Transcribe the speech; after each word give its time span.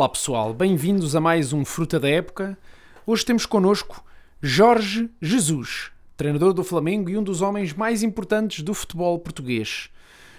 Olá 0.00 0.08
pessoal, 0.08 0.54
bem-vindos 0.54 1.14
a 1.14 1.20
mais 1.20 1.52
um 1.52 1.62
Fruta 1.62 2.00
da 2.00 2.08
Época. 2.08 2.56
Hoje 3.06 3.22
temos 3.22 3.44
connosco 3.44 4.02
Jorge 4.40 5.10
Jesus, 5.20 5.92
treinador 6.16 6.54
do 6.54 6.64
Flamengo 6.64 7.10
e 7.10 7.18
um 7.18 7.22
dos 7.22 7.42
homens 7.42 7.74
mais 7.74 8.02
importantes 8.02 8.64
do 8.64 8.72
futebol 8.72 9.18
português. 9.18 9.90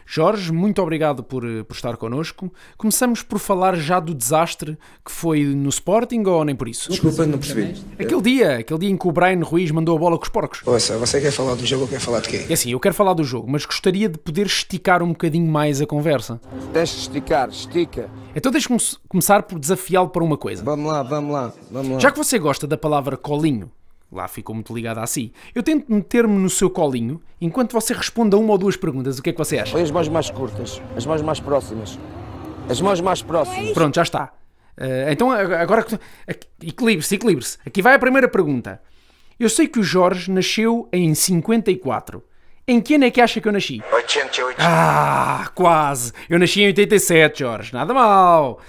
Jorge, 0.06 0.52
muito 0.52 0.82
obrigado 0.82 1.24
por, 1.24 1.44
eh, 1.46 1.64
por 1.64 1.74
estar 1.74 1.98
connosco. 1.98 2.52
Começamos 2.78 3.22
por 3.24 3.40
falar 3.40 3.76
já 3.76 4.00
do 4.00 4.14
desastre 4.14 4.78
que 5.06 5.12
foi 5.12 5.44
no 5.44 5.70
Sporting 5.70 6.24
ou 6.26 6.44
nem 6.44 6.56
por 6.56 6.68
isso? 6.68 6.90
Desculpa, 6.90 7.26
não 7.26 7.38
percebi. 7.38 7.76
Aquele 8.00 8.22
dia, 8.22 8.58
aquele 8.60 8.80
dia 8.80 8.90
em 8.90 8.98
que 8.98 9.08
o 9.08 9.12
Brian 9.12 9.44
Ruiz 9.44 9.72
mandou 9.72 9.96
a 9.96 10.00
bola 10.00 10.18
com 10.18 10.24
os 10.24 10.30
porcos. 10.30 10.62
Ouça, 10.66 10.98
você 10.98 11.22
quer 11.22 11.32
falar 11.32 11.56
do 11.56 11.66
jogo 11.66 11.84
ou 11.84 11.88
quer 11.88 12.00
falar 12.00 12.20
de 12.20 12.30
quê? 12.30 12.46
É 12.50 12.54
assim, 12.54 12.72
eu 12.72 12.80
quero 12.80 12.96
falar 12.96 13.14
do 13.14 13.24
jogo, 13.24 13.50
mas 13.50 13.66
gostaria 13.66 14.10
de 14.10 14.18
poder 14.18 14.46
esticar 14.46 15.02
um 15.04 15.10
bocadinho 15.10 15.50
mais 15.50 15.82
a 15.82 15.86
conversa. 15.86 16.40
Deixa 16.74 16.98
esticar, 16.98 17.50
estica. 17.50 18.10
Então 18.36 18.52
deixe-me 18.52 18.78
começar 19.08 19.44
por 19.44 19.60
desafiá-lo 19.60 20.10
para 20.10 20.24
uma 20.24 20.38
coisa. 20.38 20.64
Vamos 20.64 20.92
lá, 20.92 21.04
vamos 21.04 21.34
lá, 21.34 21.54
vamos 21.70 21.92
lá. 21.94 22.00
Já 22.00 22.12
que 22.12 22.18
você 22.18 22.40
gosta 22.40 22.66
da 22.66 22.78
palavra 22.78 23.18
colinho, 23.18 23.72
lá 24.12 24.28
ficou 24.28 24.54
muito 24.54 24.74
ligado 24.76 24.98
a 25.00 25.08
si, 25.08 25.32
eu 25.56 25.64
tento 25.64 25.92
meter-me 25.92 26.38
no 26.38 26.50
seu 26.50 26.70
colinho 26.70 27.22
enquanto 27.40 27.72
você 27.74 27.94
responde 27.94 28.36
a 28.36 28.40
uma 28.40 28.52
ou 28.52 28.58
duas 28.58 28.76
perguntas. 28.76 29.18
O 29.20 29.24
que 29.24 29.30
é 29.30 29.34
que 29.34 29.40
você 29.40 29.58
acha? 29.60 29.72
Põe 29.72 29.84
as 29.84 29.92
mãos 29.92 30.08
mais 30.10 30.30
curtas, 30.30 30.82
as 30.96 31.06
mãos 31.06 31.22
mais 31.22 31.40
próximas. 31.40 31.98
As 32.70 32.80
mãos 32.82 33.02
mais 33.02 33.22
próximas. 33.22 33.72
Pronto, 33.72 33.96
já 33.96 34.04
está. 34.04 34.32
Eh, 34.78 35.08
então 35.12 35.32
agora 35.32 35.82
aqui- 36.28 36.48
equilibre-se, 36.62 37.16
equilibre-se. 37.16 37.58
Aqui 37.66 37.82
vai 37.82 37.96
a 37.96 38.00
primeira 38.00 38.28
pergunta. 38.28 38.82
Eu 39.40 39.50
sei 39.50 39.68
que 39.68 39.80
o 39.80 39.84
Jorge 39.84 40.30
nasceu 40.32 40.88
em 40.94 41.14
54. 41.16 42.24
Em 42.68 42.80
que 42.80 42.96
ano 42.96 43.06
é 43.06 43.12
que 43.12 43.20
acha 43.20 43.42
que 43.42 43.48
eu 43.48 43.52
nasci? 43.52 43.82
88. 43.92 44.58
Ah, 44.60 45.50
quase. 45.56 46.14
Eu 46.30 46.38
nasci 46.38 46.62
em 46.62 46.68
87, 46.68 47.40
Jorge. 47.40 47.74
Nada 47.74 47.94
mal. 47.94 48.60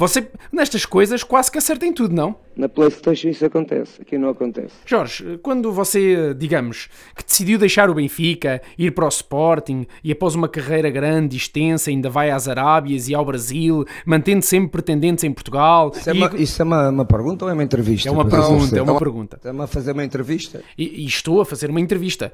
Você, 0.00 0.26
nestas 0.50 0.86
coisas, 0.86 1.22
quase 1.22 1.52
que 1.52 1.58
acerta 1.58 1.84
em 1.84 1.92
tudo, 1.92 2.14
não? 2.14 2.34
Na 2.56 2.70
Playstation 2.70 3.28
isso 3.28 3.44
acontece, 3.44 4.00
aqui 4.00 4.16
não 4.16 4.30
acontece. 4.30 4.72
Jorge, 4.86 5.38
quando 5.42 5.70
você, 5.70 6.32
digamos, 6.32 6.88
que 7.14 7.22
decidiu 7.22 7.58
deixar 7.58 7.90
o 7.90 7.94
Benfica, 7.94 8.62
ir 8.78 8.92
para 8.92 9.04
o 9.04 9.08
Sporting 9.08 9.86
e 10.02 10.10
após 10.10 10.34
uma 10.34 10.48
carreira 10.48 10.88
grande 10.88 11.36
e 11.36 11.38
extensa 11.38 11.90
ainda 11.90 12.08
vai 12.08 12.30
às 12.30 12.48
Arábias 12.48 13.10
e 13.10 13.14
ao 13.14 13.22
Brasil, 13.26 13.84
mantendo 14.06 14.40
sempre 14.40 14.70
pretendentes 14.70 15.22
em 15.22 15.30
Portugal. 15.34 15.92
Isso 15.94 16.08
é, 16.08 16.14
e- 16.14 16.16
uma, 16.16 16.30
isso 16.36 16.62
é 16.62 16.64
uma, 16.64 16.88
uma 16.88 17.04
pergunta 17.04 17.44
ou 17.44 17.50
é 17.50 17.52
uma 17.52 17.62
entrevista? 17.62 18.08
É 18.08 18.12
uma 18.12 18.24
pergunta, 18.26 18.78
é 18.78 18.80
uma 18.82 18.98
pergunta. 18.98 19.36
Está-me 19.36 19.60
a 19.60 19.66
fazer 19.66 19.92
uma 19.92 20.02
entrevista? 20.02 20.62
E, 20.78 21.02
e 21.02 21.06
estou 21.06 21.42
a 21.42 21.44
fazer 21.44 21.68
uma 21.68 21.80
entrevista 21.80 22.32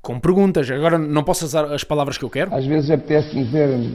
com 0.00 0.18
perguntas. 0.18 0.70
Agora 0.70 0.96
não 0.96 1.22
posso 1.22 1.44
usar 1.44 1.66
as 1.74 1.84
palavras 1.84 2.16
que 2.16 2.24
eu 2.24 2.30
quero? 2.30 2.54
Às 2.54 2.64
vezes 2.64 2.90
apetece-me 2.90 3.44
dizer 3.44 3.92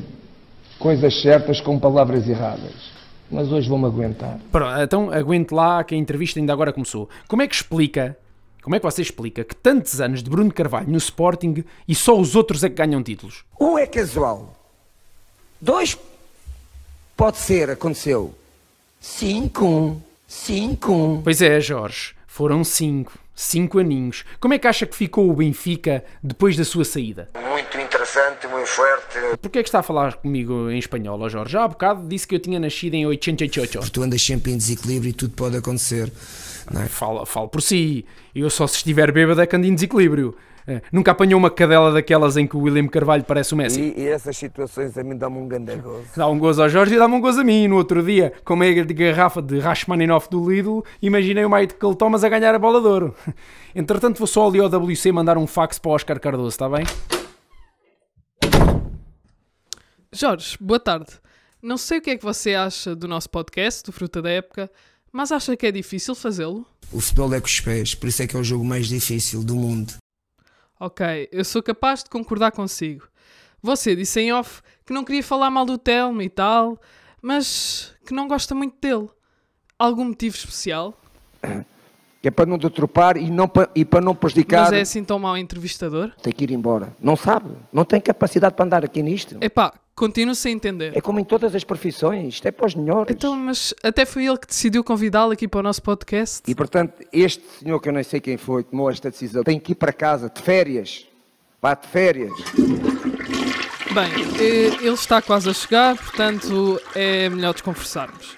coisas 0.78 1.20
certas 1.20 1.60
com 1.60 1.80
palavras 1.80 2.30
erradas. 2.30 2.96
Mas 3.30 3.52
hoje 3.52 3.68
vou-me 3.68 3.86
aguentar. 3.86 4.40
Pronto, 4.52 4.82
então 4.82 5.12
aguente 5.12 5.54
lá 5.54 5.84
que 5.84 5.94
a 5.94 5.98
entrevista 5.98 6.40
ainda 6.40 6.54
agora 6.54 6.72
começou. 6.72 7.10
Como 7.28 7.42
é 7.42 7.48
que 7.48 7.56
explica, 7.56 8.18
como 8.62 8.76
é 8.76 8.80
que 8.80 8.86
você 8.86 9.02
explica 9.02 9.44
que 9.44 9.56
tantos 9.56 10.00
anos 10.00 10.24
de 10.24 10.30
Bruno 10.30 10.54
Carvalho 10.54 10.90
no 10.90 10.98
Sporting 10.98 11.64
e 11.88 11.94
só 11.94 12.18
os 12.18 12.36
outros 12.36 12.64
é 12.64 12.70
que 12.70 12.76
ganham 12.76 13.04
títulos? 13.04 13.44
Um 13.60 13.78
é 13.78 13.86
casual. 13.86 14.54
Dois 15.60 15.98
pode 17.16 17.38
ser, 17.38 17.70
aconteceu. 17.70 18.34
Cinco. 19.00 20.02
Cinco. 20.28 21.22
Pois 21.24 21.42
é, 21.42 21.60
Jorge, 21.62 22.14
foram 22.28 22.64
cinco. 22.64 23.18
Cinco 23.40 23.78
aninhos. 23.78 24.26
Como 24.40 24.56
é 24.56 24.58
que 24.58 24.68
acha 24.68 24.88
que 24.88 24.96
ficou 24.96 25.30
o 25.30 25.34
Benfica 25.36 26.04
depois 26.24 26.58
da 26.58 26.66
sua 26.66 26.84
saída? 26.84 27.30
Muito 27.52 27.78
interessante, 27.78 28.48
muito 28.48 28.66
forte. 28.66 29.20
Porquê 29.40 29.60
é 29.60 29.62
que 29.62 29.70
está 29.70 29.78
a 29.78 29.84
falar 29.84 30.16
comigo 30.16 30.72
em 30.72 30.80
espanhol, 30.80 31.30
Jorge? 31.30 31.54
Já 31.54 31.64
há 31.64 31.68
bocado 31.68 32.08
disse 32.08 32.28
que 32.28 32.34
eu 32.34 32.40
tinha 32.40 32.60
nascido 32.60 32.96
em 32.96 33.06
88. 33.06 33.92
Tu 33.92 34.02
andas 34.02 34.24
sempre 34.24 34.52
em 34.52 34.58
desequilíbrio 34.58 35.12
e 35.12 35.14
tudo 35.14 35.36
pode 35.36 35.56
acontecer. 35.56 36.12
Não 36.72 36.82
é? 36.82 36.88
Fala, 36.88 37.28
falo 37.28 37.48
por 37.48 37.62
si. 37.62 38.08
Eu 38.34 38.50
só 38.50 38.66
se 38.66 38.78
estiver 38.78 39.12
bêbado 39.12 39.40
é 39.40 39.46
que 39.46 39.56
ando 39.56 39.68
em 39.68 39.76
desequilíbrio. 39.76 40.36
Eh, 40.68 40.82
Nunca 40.92 41.12
apanhou 41.12 41.40
uma 41.40 41.50
cadela 41.50 41.94
daquelas 41.94 42.36
em 42.36 42.46
que 42.46 42.58
o 42.58 42.60
William 42.60 42.88
Carvalho 42.88 43.24
parece 43.24 43.54
o 43.54 43.58
Messi? 43.58 43.94
E, 43.96 44.02
e 44.02 44.08
essas 44.08 44.36
situações 44.36 44.98
a 44.98 45.04
mim 45.04 45.16
dão-me 45.16 45.38
um 45.38 45.48
grande 45.48 45.76
gozo. 45.78 46.04
Dá 46.16 46.28
um 46.28 46.38
gozo 46.38 46.62
ao 46.62 46.68
Jorge 46.68 46.96
e 46.96 46.98
dá-me 46.98 47.16
um 47.16 47.22
gozo 47.22 47.40
a 47.40 47.44
mim. 47.44 47.68
No 47.70 47.78
outro 47.78 48.04
dia, 48.04 48.34
com 48.44 48.56
meia 48.58 48.86
de 48.86 48.94
garrafa 48.94 49.42
de 49.42 49.60
Rachmaninoff 49.60 50.30
do 50.30 50.50
Lidl, 50.50 50.84
imaginei 51.02 51.46
o 51.46 51.50
Michael 51.50 51.96
Thomas 51.96 52.24
a 52.26 52.30
ganhar 52.30 52.54
a 52.54 52.60
bola 52.60 52.82
de 52.82 52.88
ouro. 52.88 53.16
Entretanto, 53.74 54.18
vou 54.18 54.28
só 54.28 54.48
ali 54.48 54.60
ao 54.60 54.68
WC 54.68 55.12
mandar 55.14 55.38
um 55.38 55.48
fax 55.48 55.80
para 55.80 55.90
o 55.90 55.94
Oscar 55.94 56.20
Cardoso, 56.20 56.50
está 56.50 56.68
bem? 56.68 56.84
Jorge, 60.12 60.58
boa 60.60 60.80
tarde. 60.80 61.12
Não 61.62 61.78
sei 61.78 62.00
o 62.00 62.02
que 62.02 62.10
é 62.10 62.18
que 62.18 62.24
você 62.24 62.56
acha 62.56 62.96
do 62.96 63.08
nosso 63.08 63.30
podcast, 63.30 63.84
do 63.84 63.92
Fruta 63.92 64.22
da 64.22 64.30
Época, 64.30 64.70
mas 65.12 65.32
acha 65.32 65.56
que 65.56 65.66
é 65.66 65.72
difícil 65.72 66.14
fazê-lo? 66.14 66.66
O 66.92 67.00
futebol 67.00 67.34
é 67.34 67.40
com 67.40 67.48
os 67.48 67.60
pés, 67.60 67.96
por 67.96 68.08
isso 68.08 68.22
é 68.22 68.28
que 68.28 68.36
é 68.36 68.40
o 68.40 68.44
jogo 68.44 68.64
mais 68.64 68.88
difícil 68.88 69.44
do 69.44 69.56
mundo. 69.56 69.94
Ok, 70.80 71.28
eu 71.32 71.44
sou 71.44 71.62
capaz 71.64 72.04
de 72.04 72.10
concordar 72.10 72.52
consigo. 72.52 73.08
Você 73.62 73.96
disse 73.96 74.20
em 74.22 74.32
off 74.32 74.62
que 74.86 74.94
não 74.94 75.04
queria 75.04 75.24
falar 75.24 75.50
mal 75.50 75.66
do 75.66 75.78
Telmo 75.78 76.22
e 76.22 76.30
tal, 76.30 76.80
mas 77.22 77.94
que 78.06 78.14
não 78.14 78.28
gosta 78.28 78.54
muito 78.54 78.76
dele. 78.80 79.10
Algum 79.78 80.06
motivo 80.06 80.36
especial? 80.36 81.00
Que 82.20 82.30
é 82.30 82.32
para 82.32 82.48
não 82.48 82.58
detropar 82.58 83.16
e, 83.16 83.30
não, 83.30 83.48
pa- 83.48 83.70
e 83.76 83.86
para 83.86 84.02
não 84.02 84.16
prejudicar. 84.16 84.64
Mas 84.64 84.74
é 84.74 84.82
assim 84.82 85.04
tão 85.04 85.20
mau 85.20 85.38
entrevistador? 85.38 86.12
Tem 86.20 86.34
que 86.34 86.46
ir 86.46 86.52
embora. 86.52 86.92
Não 87.00 87.16
sabe? 87.16 87.52
Não 87.72 87.86
tem 87.86 88.02
capacidade 88.02 88.56
para 88.56 88.66
andar 88.66 88.84
aqui 88.84 89.04
nisto? 89.04 89.38
Epá, 89.40 89.72
continuo 89.98 90.36
sem 90.36 90.54
entender. 90.54 90.96
É 90.96 91.02
como 91.02 91.20
em 91.20 91.24
todas 91.24 91.54
as 91.56 91.64
profissões. 91.64 92.36
Isto 92.36 92.48
é 92.48 92.52
para 92.52 92.68
os 92.68 92.76
melhores. 92.76 93.14
Então, 93.14 93.36
mas 93.36 93.74
até 93.84 94.06
foi 94.06 94.28
ele 94.28 94.38
que 94.38 94.48
decidiu 94.48 94.84
convidá-lo 94.84 95.32
aqui 95.32 95.48
para 95.48 95.60
o 95.60 95.64
nosso 95.64 95.82
podcast? 95.82 96.44
E 96.48 96.54
portanto, 96.54 97.04
este 97.12 97.44
senhor 97.60 97.80
que 97.82 97.90
eu 97.90 97.94
nem 97.94 98.04
sei 98.04 98.22
quem 98.22 98.38
foi, 98.38 98.64
tomou 98.64 98.90
esta 98.90 99.10
decisão, 99.10 99.44
tem 99.44 99.60
que 99.60 99.72
ir 99.72 99.76
para 99.76 99.92
casa 99.92 100.30
de 100.30 100.42
férias. 100.42 101.08
Vá 101.60 101.74
de 101.74 101.88
férias. 101.88 102.32
Bem, 103.92 104.12
eh, 104.40 104.86
ele 104.86 104.94
está 104.94 105.22
quase 105.22 105.50
a 105.50 105.54
chegar, 105.54 105.98
portanto 105.98 106.80
é 106.94 107.28
melhor 107.30 107.54
desconversarmos. 107.54 108.38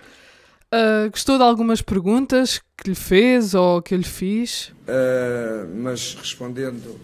Ah, 0.71 1.09
gostou 1.11 1.37
de 1.37 1.43
algumas 1.43 1.81
perguntas 1.81 2.61
que 2.77 2.89
lhe 2.89 2.95
fez 2.95 3.53
ou 3.53 3.81
que 3.81 3.93
eu 3.93 3.97
lhe 3.97 4.05
fiz? 4.05 4.71
Ah, 4.87 5.67
mas 5.75 6.13
respondendo, 6.13 6.97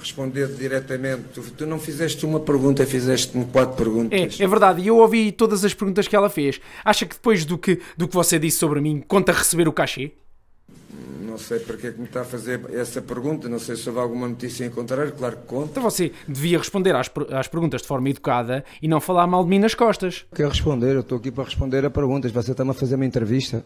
respondendo 0.00 0.56
diretamente, 0.56 1.22
tu, 1.34 1.42
tu 1.42 1.66
não 1.66 1.78
fizeste 1.78 2.24
uma 2.26 2.40
pergunta, 2.40 2.84
fizeste-me 2.84 3.44
quatro 3.44 3.76
perguntas. 3.76 4.40
É, 4.40 4.44
é 4.44 4.48
verdade, 4.48 4.80
e 4.80 4.88
eu 4.88 4.96
ouvi 4.96 5.30
todas 5.30 5.64
as 5.64 5.74
perguntas 5.74 6.08
que 6.08 6.16
ela 6.16 6.28
fez. 6.28 6.60
Acha 6.84 7.06
que 7.06 7.14
depois 7.14 7.44
do 7.44 7.56
que, 7.56 7.80
do 7.96 8.08
que 8.08 8.14
você 8.14 8.38
disse 8.38 8.58
sobre 8.58 8.80
mim, 8.80 9.02
conta 9.06 9.32
receber 9.32 9.68
o 9.68 9.72
cachê? 9.72 10.12
Não 11.20 11.38
sei 11.38 11.60
porque 11.60 11.86
é 11.86 11.92
que 11.92 11.98
me 11.98 12.06
está 12.06 12.22
a 12.22 12.24
fazer 12.24 12.60
essa 12.72 13.00
pergunta, 13.00 13.48
não 13.48 13.60
sei 13.60 13.76
se 13.76 13.88
houve 13.88 14.00
alguma 14.00 14.26
notícia 14.26 14.64
em 14.64 14.70
contrário, 14.70 15.12
claro 15.12 15.36
que 15.36 15.46
conta. 15.46 15.70
Então 15.70 15.82
você 15.82 16.10
devia 16.26 16.58
responder 16.58 16.96
às, 16.96 17.08
às 17.30 17.46
perguntas 17.46 17.82
de 17.82 17.86
forma 17.86 18.10
educada 18.10 18.64
e 18.82 18.88
não 18.88 19.00
falar 19.00 19.28
mal 19.28 19.44
de 19.44 19.50
mim 19.50 19.60
nas 19.60 19.74
costas. 19.74 20.26
Quero 20.34 20.48
responder, 20.48 20.96
eu 20.96 21.00
estou 21.00 21.18
aqui 21.18 21.30
para 21.30 21.44
responder 21.44 21.84
a 21.84 21.90
perguntas, 21.90 22.32
você 22.32 22.50
está-me 22.50 22.70
a 22.70 22.74
fazer 22.74 22.96
uma 22.96 23.06
entrevista. 23.06 23.62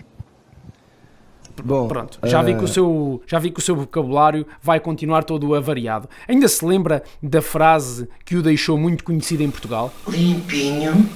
Bom, 1.62 1.88
Pronto, 1.88 2.18
já 2.24 2.42
vi, 2.42 2.54
que 2.54 2.64
o 2.64 2.68
seu, 2.68 3.22
já 3.26 3.38
vi 3.38 3.50
que 3.50 3.58
o 3.58 3.62
seu 3.62 3.76
vocabulário 3.76 4.46
vai 4.62 4.80
continuar 4.80 5.24
todo 5.24 5.54
avariado. 5.54 6.08
Ainda 6.28 6.48
se 6.48 6.64
lembra 6.64 7.02
da 7.22 7.40
frase 7.40 8.08
que 8.24 8.36
o 8.36 8.42
deixou 8.42 8.78
muito 8.78 9.04
conhecido 9.04 9.42
em 9.42 9.50
Portugal? 9.50 9.92
Limpinho, 10.08 11.08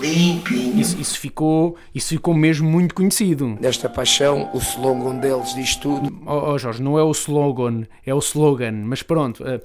limpinho. 0.00 0.78
Isso, 0.80 1.00
isso 1.00 1.18
ficou, 1.18 1.76
isso 1.94 2.08
ficou 2.08 2.34
mesmo 2.34 2.68
muito 2.68 2.94
conhecido. 2.94 3.56
Desta 3.60 3.88
paixão, 3.88 4.50
o 4.52 4.58
slogan 4.58 5.16
deles 5.16 5.54
diz 5.54 5.76
tudo. 5.76 6.12
Oh, 6.26 6.52
oh, 6.52 6.58
Jorge, 6.58 6.82
não 6.82 6.98
é 6.98 7.02
o 7.02 7.10
slogan, 7.12 7.84
é 8.04 8.14
o 8.14 8.18
slogan. 8.18 8.72
Mas 8.84 9.02
pronto, 9.02 9.46
eh, 9.46 9.60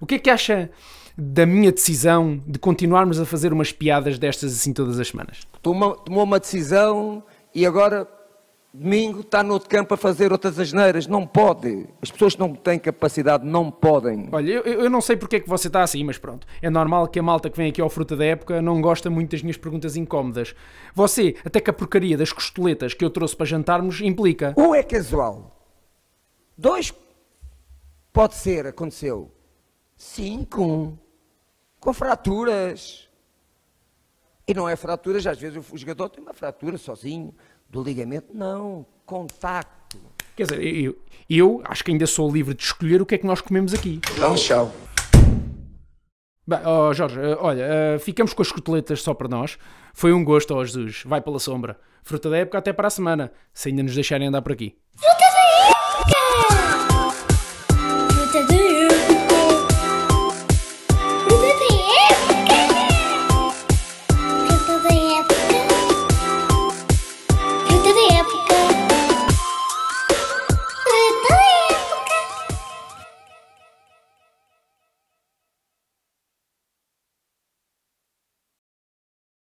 o 0.00 0.06
que 0.06 0.16
é 0.16 0.18
que 0.18 0.30
acha 0.30 0.70
da 1.16 1.44
minha 1.44 1.72
decisão 1.72 2.40
de 2.46 2.58
continuarmos 2.60 3.18
a 3.18 3.26
fazer 3.26 3.52
umas 3.52 3.72
piadas 3.72 4.18
destas 4.18 4.52
assim 4.52 4.72
todas 4.72 5.00
as 5.00 5.08
semanas? 5.08 5.40
tomou, 5.62 5.96
tomou 5.96 6.24
uma 6.24 6.38
decisão 6.38 7.22
e 7.54 7.66
agora, 7.66 8.06
domingo, 8.78 9.20
está 9.20 9.42
no 9.42 9.54
outro 9.54 9.68
campo 9.68 9.94
a 9.94 9.96
fazer 9.96 10.32
outras 10.32 10.58
asneiras. 10.58 11.06
Não 11.06 11.26
pode. 11.26 11.86
As 12.00 12.10
pessoas 12.10 12.34
que 12.34 12.40
não 12.40 12.54
têm 12.54 12.78
capacidade 12.78 13.44
não 13.44 13.70
podem. 13.70 14.28
Olha, 14.32 14.50
eu, 14.50 14.62
eu 14.62 14.90
não 14.90 15.00
sei 15.00 15.16
porque 15.16 15.36
é 15.36 15.40
que 15.40 15.48
você 15.48 15.66
está 15.66 15.82
assim, 15.82 16.04
mas 16.04 16.18
pronto. 16.18 16.46
É 16.62 16.70
normal 16.70 17.08
que 17.08 17.18
a 17.18 17.22
malta 17.22 17.50
que 17.50 17.56
vem 17.56 17.70
aqui 17.70 17.80
ao 17.80 17.90
Fruta 17.90 18.16
da 18.16 18.24
Época 18.24 18.62
não 18.62 18.80
gosta 18.80 19.10
muito 19.10 19.32
das 19.32 19.42
minhas 19.42 19.56
perguntas 19.56 19.96
incómodas. 19.96 20.54
Você, 20.94 21.36
até 21.44 21.60
que 21.60 21.70
a 21.70 21.72
porcaria 21.72 22.16
das 22.16 22.32
costeletas 22.32 22.94
que 22.94 23.04
eu 23.04 23.10
trouxe 23.10 23.36
para 23.36 23.46
jantarmos 23.46 24.00
implica. 24.00 24.54
Um 24.56 24.74
é 24.74 24.82
casual. 24.82 25.56
Dois 26.56 26.94
pode 28.12 28.34
ser, 28.34 28.66
aconteceu. 28.66 29.30
Cinco 29.96 30.98
com 31.80 31.92
fraturas. 31.92 33.07
E 34.48 34.54
não 34.54 34.66
é 34.66 34.74
fraturas, 34.76 35.26
às 35.26 35.38
vezes 35.38 35.62
o 35.70 35.76
jogador 35.76 36.08
tem 36.08 36.22
uma 36.22 36.32
fratura 36.32 36.78
sozinho 36.78 37.34
do 37.68 37.82
ligamento. 37.82 38.28
Não, 38.32 38.86
contacto. 39.04 39.98
Quer 40.34 40.44
dizer, 40.44 40.62
eu, 40.62 40.96
eu 41.28 41.60
acho 41.66 41.84
que 41.84 41.90
ainda 41.90 42.06
sou 42.06 42.32
livre 42.32 42.54
de 42.54 42.62
escolher 42.62 43.02
o 43.02 43.04
que 43.04 43.14
é 43.14 43.18
que 43.18 43.26
nós 43.26 43.42
comemos 43.42 43.74
aqui. 43.74 44.00
Então, 44.14 44.34
tchau. 44.36 44.72
Bem, 46.46 46.60
oh 46.64 46.94
Jorge, 46.94 47.20
eh, 47.20 47.36
olha, 47.38 47.62
eh, 47.62 47.98
ficamos 47.98 48.32
com 48.32 48.40
as 48.40 48.50
coteletas 48.50 49.02
só 49.02 49.12
para 49.12 49.28
nós. 49.28 49.58
Foi 49.92 50.14
um 50.14 50.24
gosto, 50.24 50.54
ó 50.54 50.64
Jesus. 50.64 51.02
Vai 51.04 51.20
pela 51.20 51.38
sombra. 51.38 51.78
Fruta 52.02 52.30
da 52.30 52.38
época 52.38 52.56
até 52.56 52.72
para 52.72 52.88
a 52.88 52.90
semana, 52.90 53.30
se 53.52 53.68
ainda 53.68 53.82
nos 53.82 53.94
deixarem 53.94 54.28
andar 54.28 54.40
por 54.40 54.52
aqui. 54.52 54.78
Fruta 54.96 55.27